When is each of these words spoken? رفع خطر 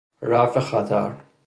رفع 0.21 0.59
خطر 0.59 1.11